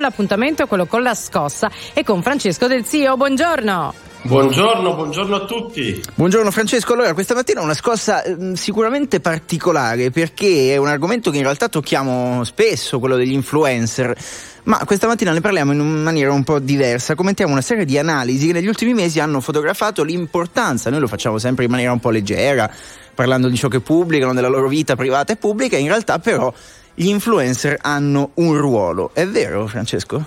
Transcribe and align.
L'appuntamento 0.00 0.62
è 0.62 0.66
quello 0.66 0.86
con 0.86 1.02
la 1.02 1.14
scossa 1.14 1.70
e 1.92 2.04
con 2.04 2.22
Francesco 2.22 2.66
Del 2.66 2.86
Zio. 2.86 3.18
Buongiorno. 3.18 3.92
Buongiorno, 4.22 4.94
buongiorno 4.94 5.36
a 5.36 5.44
tutti. 5.44 6.02
Buongiorno 6.14 6.50
Francesco, 6.50 6.94
allora 6.94 7.12
questa 7.12 7.34
mattina 7.34 7.60
è 7.60 7.64
una 7.64 7.74
scossa 7.74 8.22
eh, 8.22 8.56
sicuramente 8.56 9.20
particolare 9.20 10.10
perché 10.10 10.72
è 10.72 10.78
un 10.78 10.88
argomento 10.88 11.30
che 11.30 11.36
in 11.36 11.42
realtà 11.42 11.68
tocchiamo 11.68 12.44
spesso, 12.44 12.98
quello 12.98 13.16
degli 13.16 13.32
influencer, 13.32 14.16
ma 14.64 14.82
questa 14.86 15.06
mattina 15.06 15.32
ne 15.32 15.42
parliamo 15.42 15.72
in 15.72 16.02
maniera 16.02 16.32
un 16.32 16.44
po' 16.44 16.58
diversa, 16.60 17.14
commentiamo 17.14 17.52
una 17.52 17.60
serie 17.60 17.84
di 17.84 17.98
analisi 17.98 18.46
che 18.46 18.52
negli 18.54 18.68
ultimi 18.68 18.94
mesi 18.94 19.20
hanno 19.20 19.40
fotografato 19.42 20.02
l'importanza, 20.02 20.88
noi 20.88 21.00
lo 21.00 21.08
facciamo 21.08 21.36
sempre 21.36 21.64
in 21.64 21.70
maniera 21.70 21.92
un 21.92 22.00
po' 22.00 22.08
leggera, 22.08 22.70
parlando 23.14 23.48
di 23.48 23.56
ciò 23.56 23.68
che 23.68 23.80
pubblicano, 23.80 24.32
della 24.32 24.48
loro 24.48 24.68
vita 24.68 24.96
privata 24.96 25.34
e 25.34 25.36
pubblica, 25.36 25.76
in 25.76 25.88
realtà 25.88 26.18
però 26.18 26.52
gli 27.00 27.08
influencer 27.08 27.78
hanno 27.80 28.32
un 28.34 28.58
ruolo. 28.58 29.12
È 29.14 29.26
vero, 29.26 29.66
Francesco? 29.66 30.22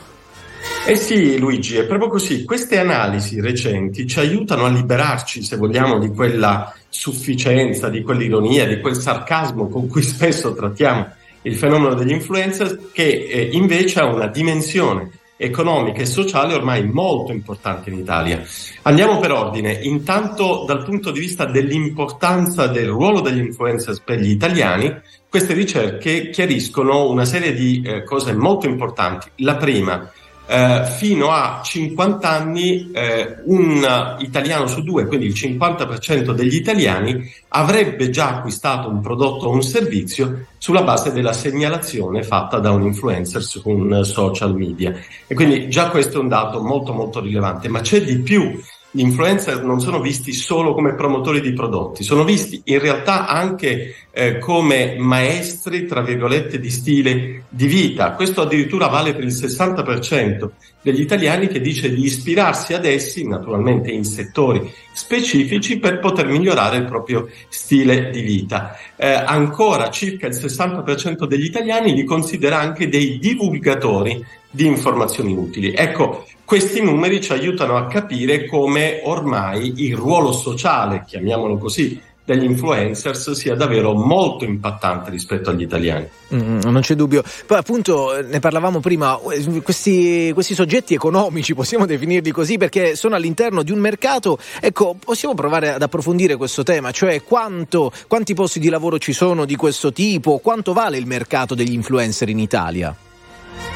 Eh 0.88 0.96
sì, 0.96 1.38
Luigi, 1.38 1.78
è 1.78 1.86
proprio 1.86 2.10
così. 2.10 2.46
Queste 2.46 2.80
analisi 2.80 3.40
recenti 3.40 4.08
ci 4.08 4.18
aiutano 4.18 4.66
a 4.66 4.70
liberarci, 4.70 5.44
se 5.44 5.56
vogliamo, 5.56 6.00
di 6.00 6.08
quella 6.08 6.74
sufficienza, 6.90 7.90
di 7.90 8.02
quell'ironia, 8.02 8.66
di 8.66 8.80
quel 8.80 8.96
sarcasmo 8.96 9.68
con 9.68 9.88
cui 9.88 10.02
spesso 10.02 10.56
trattiamo 10.56 11.10
il 11.44 11.56
fenomeno 11.56 11.94
degli 11.94 12.12
influencer, 12.12 12.90
che 12.92 13.04
eh, 13.04 13.50
invece 13.52 14.00
ha 14.00 14.12
una 14.12 14.26
dimensione 14.26 15.12
economica 15.44 16.02
e 16.02 16.06
sociale 16.06 16.54
ormai 16.54 16.88
molto 16.88 17.32
importante 17.32 17.90
in 17.90 18.00
Italia. 18.00 18.42
Andiamo 18.84 19.20
per 19.20 19.32
ordine. 19.32 19.74
Intanto 19.84 20.64
dal 20.66 20.84
punto 20.84 21.12
di 21.12 21.20
vista 21.20 21.46
dell'importanza 21.46 22.68
del 22.68 22.88
ruolo 22.88 23.20
degli 23.20 23.40
influencer 23.40 24.02
per 24.04 24.20
gli 24.20 24.30
italiani, 24.30 25.02
queste 25.30 25.54
ricerche 25.54 26.30
chiariscono 26.30 27.10
una 27.10 27.26
serie 27.26 27.54
di 27.54 27.82
eh, 27.84 28.04
cose 28.04 28.34
molto 28.34 28.68
importanti. 28.68 29.30
La 29.38 29.56
prima, 29.56 30.12
eh, 30.46 30.86
fino 30.98 31.32
a 31.32 31.62
50 31.64 32.30
anni 32.30 32.92
eh, 32.92 33.38
un 33.46 34.18
italiano 34.20 34.68
su 34.68 34.84
due, 34.84 35.06
quindi 35.06 35.28
il 35.28 35.34
50% 35.34 36.32
degli 36.32 36.56
italiani, 36.56 37.32
avrebbe 37.50 38.10
già 38.10 38.38
acquistato 38.38 38.90
un 38.90 39.02
prodotto 39.02 39.48
o 39.48 39.52
un 39.52 39.64
servizio 39.64 40.48
sulla 40.58 40.84
base 40.84 41.12
della 41.12 41.34
segnalazione 41.34 42.24
fatta 42.24 42.60
da 42.60 42.72
un 42.72 42.84
influencer 42.84 43.42
su 43.42 43.62
un 43.66 44.04
social 44.04 44.56
media. 44.56 44.94
E 45.28 45.34
quindi 45.36 45.70
già 45.70 45.90
questo 45.90 46.18
è 46.18 46.22
un 46.22 46.28
dato 46.28 46.62
molto 46.62 46.94
molto 46.94 47.20
rilevante, 47.20 47.68
ma 47.68 47.82
c'è 47.82 48.02
di 48.02 48.20
più 48.20 48.60
gli 48.96 49.00
influencer 49.00 49.64
non 49.64 49.80
sono 49.80 50.00
visti 50.00 50.34
solo 50.34 50.76
come 50.76 50.94
promotori 50.94 51.42
di 51.42 51.52
prodotti, 51.54 52.04
sono 52.04 52.24
visti 52.24 52.62
in 52.66 52.78
realtà 52.78 53.26
anche 53.26 53.96
eh, 54.12 54.38
come 54.38 54.98
maestri, 55.00 55.88
tra 55.88 56.04
virgolette, 56.04 56.60
di 56.60 56.70
stile 56.70 57.46
di 57.50 57.66
vita. 57.66 58.12
Questo 58.12 58.42
addirittura 58.42 58.86
vale 58.88 59.16
per 59.16 59.24
il 59.24 59.34
60% 59.34 60.48
degli 60.84 61.02
italiani 61.02 61.48
che 61.48 61.60
dice 61.60 61.92
di 61.92 62.06
ispirarsi 62.06 62.76
ad 62.76 62.86
essi, 62.86 63.28
naturalmente 63.28 63.90
in 63.90 64.04
settori 64.04 64.72
specifici, 64.94 65.80
per 65.80 65.98
poter 65.98 66.28
migliorare 66.28 66.78
il 66.78 66.86
proprio 66.86 67.28
stile 67.50 68.12
di 68.12 68.22
vita. 68.22 68.78
Eh, 68.96 69.12
ancora 69.12 69.90
circa 69.90 70.28
il 70.28 70.36
60% 70.36 71.26
degli 71.26 71.46
italiani 71.46 71.96
li 71.96 72.04
considera 72.04 72.60
anche 72.60 72.88
dei 72.88 73.18
divulgatori 73.18 74.24
di 74.54 74.68
informazioni 74.68 75.34
utili. 75.34 75.74
Ecco, 75.74 76.26
questi 76.46 76.80
numeri 76.80 77.22
ci 77.22 77.32
aiutano 77.32 77.76
a 77.76 77.88
capire 77.88 78.46
come 78.46 79.02
ormai 79.04 79.74
il 79.78 79.96
ruolo 79.96 80.32
sociale, 80.32 81.04
chiamiamolo 81.08 81.58
così, 81.58 82.00
degli 82.24 82.44
influencers 82.44 83.32
sia 83.32 83.56
davvero 83.56 83.94
molto 83.94 84.46
impattante 84.46 85.10
rispetto 85.10 85.50
agli 85.50 85.64
italiani. 85.64 86.08
Mm, 86.36 86.60
non 86.66 86.82
c'è 86.82 86.94
dubbio. 86.94 87.24
Poi 87.48 87.58
appunto 87.58 88.24
ne 88.24 88.40
parlavamo 88.40 88.80
prima, 88.80 89.20
questi, 89.64 90.32
questi, 90.32 90.54
soggetti 90.54 90.94
economici, 90.94 91.56
possiamo 91.56 91.88
definirli 91.88 92.30
così, 92.30 92.58
perché 92.58 92.96
sono 92.96 93.16
all'interno 93.16 93.64
di 93.64 93.72
un 93.72 93.80
mercato, 93.80 94.38
ecco, 94.62 94.96
possiamo 95.04 95.34
provare 95.34 95.74
ad 95.74 95.82
approfondire 95.82 96.36
questo 96.36 96.62
tema, 96.62 96.92
cioè 96.92 97.24
quanto, 97.24 97.92
quanti 98.08 98.36
posti 98.36 98.60
di 98.60 98.70
lavoro 98.70 99.00
ci 99.00 99.14
sono 99.14 99.46
di 99.46 99.56
questo 99.56 99.92
tipo, 99.92 100.38
quanto 100.38 100.74
vale 100.74 100.98
il 100.98 101.08
mercato 101.08 101.56
degli 101.56 101.74
influencer 101.74 102.30
in 102.30 102.38
Italia? 102.38 102.96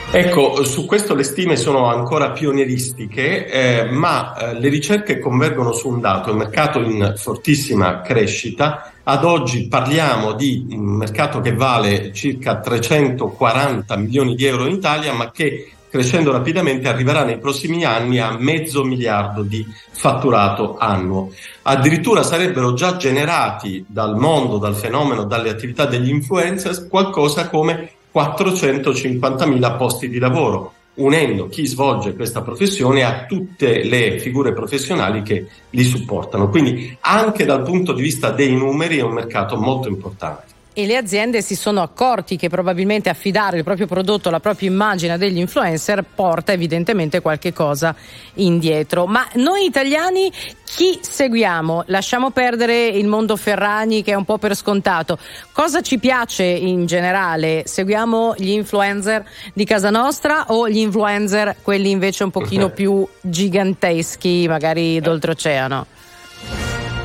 Ecco, 0.09 0.63
su 0.63 0.85
questo 0.85 1.13
le 1.13 1.23
stime 1.23 1.57
sono 1.57 1.87
ancora 1.87 2.31
pionieristiche, 2.31 3.45
eh, 3.45 3.91
ma 3.91 4.35
eh, 4.35 4.53
le 4.57 4.69
ricerche 4.69 5.19
convergono 5.19 5.73
su 5.73 5.89
un 5.89 5.99
dato, 5.99 6.29
il 6.29 6.37
mercato 6.37 6.79
in 6.79 7.13
fortissima 7.17 7.99
crescita. 7.99 8.93
Ad 9.03 9.25
oggi 9.25 9.67
parliamo 9.67 10.31
di 10.31 10.65
un 10.71 10.95
mercato 10.95 11.41
che 11.41 11.53
vale 11.53 12.13
circa 12.13 12.59
340 12.59 13.97
milioni 13.97 14.33
di 14.33 14.45
euro 14.45 14.65
in 14.65 14.75
Italia, 14.75 15.11
ma 15.11 15.29
che 15.29 15.71
crescendo 15.89 16.31
rapidamente 16.31 16.87
arriverà 16.87 17.23
nei 17.23 17.37
prossimi 17.37 17.83
anni 17.83 18.19
a 18.19 18.37
mezzo 18.37 18.85
miliardo 18.85 19.41
di 19.41 19.65
fatturato 19.91 20.77
annuo. 20.77 21.31
Addirittura 21.63 22.23
sarebbero 22.23 22.73
già 22.73 22.95
generati 22.95 23.83
dal 23.87 24.15
mondo, 24.15 24.57
dal 24.57 24.75
fenomeno, 24.75 25.25
dalle 25.25 25.49
attività 25.49 25.85
degli 25.85 26.09
influencers 26.09 26.87
qualcosa 26.87 27.49
come 27.49 27.91
450.000 28.17 29.77
posti 29.77 30.09
di 30.09 30.17
lavoro, 30.17 30.73
unendo 30.95 31.47
chi 31.47 31.67
svolge 31.67 32.15
questa 32.15 32.41
professione 32.41 33.03
a 33.03 33.25
tutte 33.25 33.83
le 33.83 34.19
figure 34.19 34.53
professionali 34.53 35.21
che 35.21 35.45
li 35.69 35.83
supportano. 35.83 36.49
Quindi 36.49 36.97
anche 37.01 37.45
dal 37.45 37.61
punto 37.61 37.93
di 37.93 38.01
vista 38.01 38.31
dei 38.31 38.55
numeri 38.55 38.97
è 38.97 39.03
un 39.03 39.13
mercato 39.13 39.55
molto 39.57 39.87
importante 39.87 40.55
e 40.77 40.85
le 40.85 40.95
aziende 40.95 41.41
si 41.41 41.55
sono 41.55 41.81
accorti 41.81 42.37
che 42.37 42.49
probabilmente 42.49 43.09
affidare 43.09 43.57
il 43.57 43.63
proprio 43.63 43.87
prodotto, 43.87 44.29
la 44.29 44.39
propria 44.39 44.69
immagine 44.69 45.17
degli 45.17 45.39
influencer 45.39 46.05
porta 46.13 46.51
evidentemente 46.51 47.19
qualche 47.19 47.51
cosa 47.51 47.95
indietro. 48.35 49.07
Ma 49.07 49.27
noi 49.37 49.65
italiani 49.65 50.31
chi 50.63 50.99
seguiamo? 51.01 51.85
Lasciamo 51.87 52.29
perdere 52.29 52.85
il 52.89 53.07
mondo 53.07 53.35
Ferragni 53.37 54.03
che 54.03 54.11
è 54.11 54.15
un 54.15 54.23
po' 54.23 54.37
per 54.37 54.55
scontato. 54.55 55.17
Cosa 55.51 55.81
ci 55.81 55.97
piace 55.97 56.43
in 56.43 56.85
generale? 56.85 57.63
Seguiamo 57.65 58.35
gli 58.37 58.51
influencer 58.51 59.25
di 59.55 59.65
casa 59.65 59.89
nostra 59.89 60.45
o 60.49 60.69
gli 60.69 60.77
influencer 60.77 61.55
quelli 61.63 61.89
invece 61.89 62.23
un 62.23 62.29
pochino 62.29 62.69
più 62.69 63.03
giganteschi, 63.19 64.47
magari 64.47 64.99
d'oltreoceano? 64.99 65.87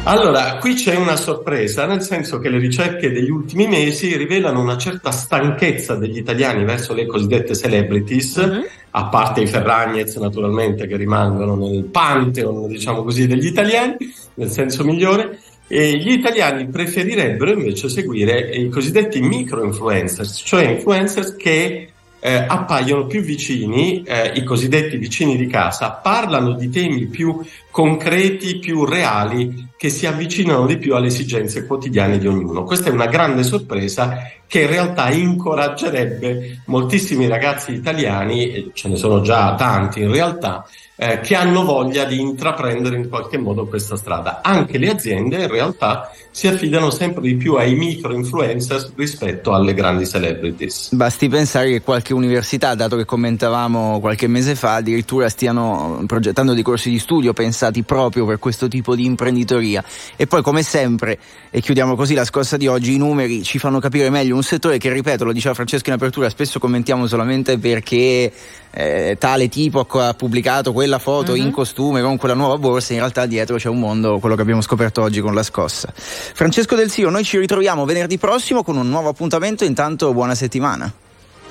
Allora, 0.05 0.57
qui 0.57 0.75
c'è 0.75 0.97
una 0.97 1.15
sorpresa, 1.15 1.87
nel 1.87 2.03
senso 2.03 2.41
che 2.41 2.49
le 2.49 2.59
ricerche 2.59 3.13
degli 3.13 3.31
ultimi 3.31 3.69
mesi 3.69 4.17
rivelano 4.17 4.61
una 4.61 4.77
certa 4.77 5.13
stanchezza 5.13 5.95
degli 5.95 6.17
italiani 6.19 6.65
verso 6.65 6.93
le 6.93 7.07
cosiddette 7.07 7.55
celebrities, 7.55 8.35
uh-huh. 8.35 8.67
a 8.91 9.05
parte 9.07 9.43
i 9.43 9.47
Ferragnez 9.47 10.17
naturalmente 10.17 10.89
che 10.89 10.97
rimangono 10.97 11.55
nel 11.55 11.85
pantheon, 11.85 12.67
diciamo 12.67 13.05
così, 13.05 13.29
degli 13.29 13.47
italiani, 13.47 13.97
nel 14.35 14.51
senso 14.51 14.83
migliore, 14.83 15.39
e 15.69 15.97
gli 15.97 16.11
italiani 16.11 16.67
preferirebbero 16.67 17.53
invece 17.53 17.89
seguire 17.89 18.51
i 18.57 18.69
cosiddetti 18.71 19.21
micro 19.21 19.63
influencers, 19.63 20.43
cioè 20.45 20.65
influencers 20.69 21.37
che 21.37 21.93
eh, 22.25 22.35
appaiono 22.35 23.07
più 23.07 23.21
vicini, 23.21 24.03
eh, 24.05 24.33
i 24.35 24.45
cosiddetti 24.45 24.97
vicini 24.97 25.37
di 25.37 25.47
casa, 25.47 25.91
parlano 25.91 26.55
di 26.55 26.69
temi 26.71 27.07
più 27.07 27.41
concreti, 27.71 28.59
più 28.59 28.85
reali, 28.85 29.71
che 29.83 29.89
si 29.89 30.07
avvicinano 30.07 30.65
di 30.65 30.79
più 30.79 30.95
alle 30.95 31.09
esigenze 31.09 31.67
quotidiane 31.67 32.19
di 32.19 32.29
ognuno. 32.29 32.63
Questa 32.63 32.89
è 32.89 32.93
una 32.93 33.09
grande 33.09 33.43
sorpresa 33.43 34.31
che 34.47 34.61
in 34.61 34.69
realtà 34.69 35.11
incoraggerebbe 35.11 36.63
moltissimi 36.67 37.27
ragazzi 37.27 37.73
italiani, 37.73 38.71
ce 38.75 38.89
ne 38.91 38.95
sono 38.95 39.23
già 39.23 39.57
tanti 39.57 40.03
in 40.03 40.13
realtà, 40.13 40.65
eh, 40.95 41.21
che 41.21 41.35
hanno 41.35 41.65
voglia 41.65 42.05
di 42.05 42.21
intraprendere 42.21 42.97
in 42.97 43.09
qualche 43.09 43.39
modo 43.39 43.67
questa 43.67 43.97
strada. 43.97 44.41
Anche 44.43 44.79
le 44.79 44.91
aziende 44.91 45.43
in 45.43 45.49
realtà 45.49 46.13
si 46.31 46.47
affidano 46.47 46.91
sempre 46.91 47.23
di 47.23 47.35
più 47.35 47.55
ai 47.55 47.75
micro 47.75 48.13
influencer 48.13 48.93
rispetto 48.95 49.53
alle 49.53 49.73
grandi 49.73 50.07
celebrities. 50.07 50.93
Basti 50.93 51.29
pensare 51.29 51.71
che 51.71 51.81
qualche 51.81 52.13
università, 52.13 52.75
dato 52.75 52.97
che 52.97 53.07
commentavamo 53.07 54.01
qualche 54.01 54.27
mese 54.27 54.55
fa, 54.55 54.75
addirittura 54.75 55.31
stiano 55.31 56.05
progettando 56.07 56.53
dei 56.53 56.63
corsi 56.63 56.91
di 56.91 56.99
studio 56.99 57.33
pensati 57.33 57.83
proprio 57.83 58.27
per 58.27 58.39
questo 58.39 58.69
tipo 58.69 58.95
di 58.95 59.07
imprenditoria. 59.07 59.72
E 60.17 60.27
poi, 60.27 60.43
come 60.43 60.63
sempre, 60.63 61.19
e 61.51 61.61
chiudiamo 61.61 61.95
così 61.95 62.15
la 62.15 62.25
scorsa 62.25 62.57
di 62.57 62.67
oggi, 62.67 62.95
i 62.95 62.99
numeri 62.99 63.43
ci 63.43 63.59
fanno 63.59 63.79
capire 63.79 64.11
meglio 64.11 64.35
un 64.35 64.43
settore 64.43 64.79
che, 64.79 64.93
ripeto, 64.93 65.25
lo 65.25 65.33
diceva 65.33 65.55
Francesco 65.55 65.89
in 65.89 65.95
apertura, 65.95 66.29
spesso 66.29 66.59
commentiamo 66.59 67.07
solamente 67.07 67.59
perché 67.59 68.33
eh, 68.71 69.17
tale 69.19 69.49
tipo 69.49 69.87
ha 69.99 70.15
pubblicato 70.15 70.73
quella 70.73 70.99
foto 70.99 71.33
uh-huh. 71.33 71.39
in 71.39 71.51
costume 71.51 72.03
con 72.03 72.17
quella 72.17 72.35
nuova 72.35 72.59
borsa, 72.59 72.93
in 72.93 73.01
realtà 73.01 73.27
dietro 73.27 73.57
c'è 73.57 73.69
un 73.69 73.79
mondo, 73.79 74.19
quello 74.19 74.35
che 74.35 74.43
abbiamo 74.43 74.63
scoperto 74.63 75.03
oggi 75.03 75.21
con 75.21 75.35
la 75.35 75.43
scossa. 75.43 75.93
Francesco 75.95 76.75
Del 76.75 76.91
Sio, 76.91 77.11
noi 77.11 77.25
ci 77.25 77.39
ritroviamo 77.39 77.85
venerdì 77.85 78.19
prossimo 78.19 78.63
con 78.63 78.77
un 78.77 78.89
nuovo 78.89 79.09
appuntamento, 79.09 79.65
intanto 79.65 80.13
buona 80.13 80.35
settimana. 80.35 80.91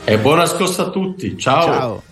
E 0.03 0.17
buona 0.17 0.45
scossa 0.47 0.87
a 0.87 0.89
tutti, 0.89 1.37
ciao. 1.37 1.63
ciao. 1.63 2.03